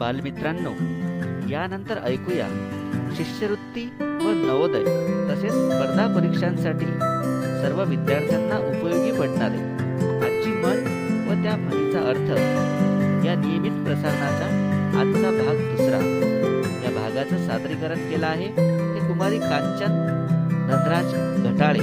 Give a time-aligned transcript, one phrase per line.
[0.00, 0.70] बालमित्रांनो
[1.50, 2.46] यानंतर ऐकूया
[3.16, 4.84] शिष्यवृत्ती व नवोदय
[5.28, 6.86] तसेच स्पर्धा परीक्षांसाठी
[7.62, 9.60] सर्व विद्यार्थ्यांना उपयोगी पडणारे
[10.26, 10.80] आजची मन
[11.28, 12.30] व त्या म्हणीचा अर्थ
[13.26, 14.48] या नियमित प्रसारणाचा
[15.00, 16.00] आजचा भाग दुसरा.
[16.84, 20.00] या भागाचं सादरीकरण केलं आहे ते कुमारी कांचन
[20.70, 21.14] नंदराज
[21.46, 21.80] घटाळे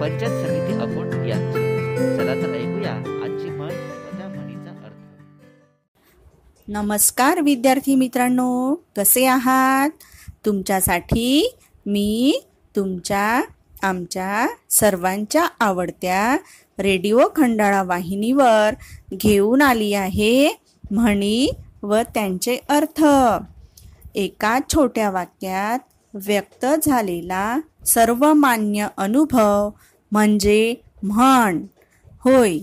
[0.00, 1.62] पंचायत समिती अकोट यांचे.
[2.16, 2.71] चला तर ऐकूया.
[6.68, 9.90] नमस्कार विद्यार्थी मित्रांनो कसे आहात?
[10.46, 12.42] तुमच्यासाठी मी
[12.76, 13.42] तुमच्या
[13.82, 16.36] आमच्या सर्वांच्या आवडत्या
[16.78, 18.70] रेडिओ खंडाळा वाहिनीवर
[19.14, 23.04] घेऊन आली आहे म्हणी व त्यांचे अर्थ.
[24.14, 25.78] एका छोट्या वाक्यात
[26.14, 29.70] व्यक्त झालेला सर्वमान्य अनुभव
[30.12, 31.62] म्हणजे म्हण.
[32.24, 32.58] होय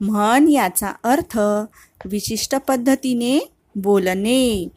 [0.00, 1.38] म्हण याचा अर्थ
[2.04, 4.68] विशिष्ट पद्धतीने बोलणे.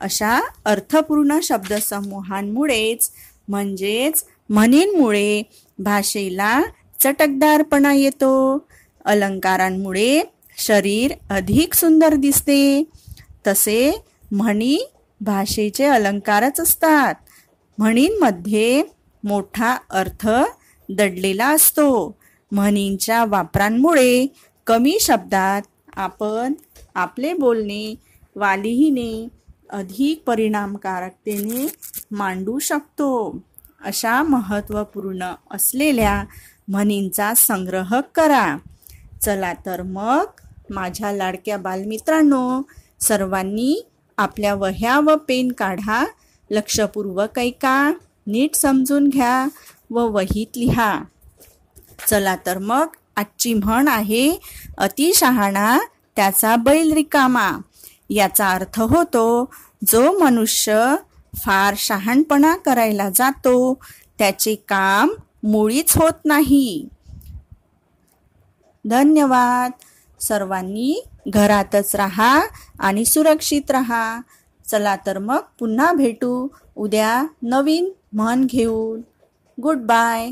[0.00, 3.10] अशा अर्थपूर्ण शब्दसमूहांमुळेच
[3.48, 5.42] म्हणजेच म्हणींमुळे
[5.78, 6.62] भाषेला
[7.00, 8.68] चटकदारपणा येतो.
[9.04, 10.22] अलंकारांमुळे
[10.58, 12.84] शरीर अधिक सुंदर दिसते.
[13.46, 17.14] तसे म्हणी भाषेचे अलंकारच असतात.
[17.78, 18.82] म्हणींमध्ये
[19.24, 20.28] मोठा अर्थ
[20.88, 22.18] दडलेला असतो.
[22.52, 24.26] म्हणींच्या वापरांमुळे
[24.66, 25.62] कमी शब्दात
[25.96, 26.52] आपण
[26.94, 27.94] आपले बोलणे
[28.36, 29.28] वालिहीने
[29.70, 31.66] अधिक परिणामकारकतेने
[32.10, 33.38] मांडू शकतो.
[33.80, 36.24] अशा महत्त्वपूर्ण असलेल्या
[36.68, 38.56] म्हणींचा संग्रह करा.
[39.22, 40.24] चला तर मग
[40.70, 42.62] माझ्या लाडक्या बालमित्रांनो
[43.00, 46.06] सर्वांनी आपल्या वह्या व पेन काढा.
[46.50, 47.92] लक्षपूर्वक ऐका
[48.26, 49.48] नीट समजून घ्या
[49.90, 51.04] व वहीत लिहा.
[52.08, 54.40] चला तर मग आजची म्हण आहे
[54.78, 55.78] अति शहाणा
[56.16, 57.50] त्याचा बैल रिकामा
[58.10, 59.54] याचा अर्थ होतो
[59.88, 60.94] जो मनुष्य
[61.36, 63.74] फार शहाणपणा करायला जातो
[64.18, 65.08] त्याचे काम
[65.42, 66.88] मुळीच होत नाही.
[68.86, 69.70] धन्यवाद.
[70.20, 72.40] सर्वांनी घरातच राहा
[72.78, 74.20] आणि सुरक्षित राहा.
[74.70, 76.48] चला तर मग पुन्हा भेटू.
[76.76, 79.00] उद्या नवीन म्हण घेऊन.
[79.62, 80.30] Good bye